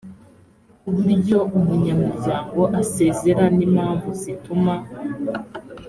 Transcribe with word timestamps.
uburyo 0.89 1.37
umunyamuryango 1.57 2.61
asezera 2.81 3.43
n 3.57 3.59
impamvu 3.67 4.09
zituma 4.21 4.73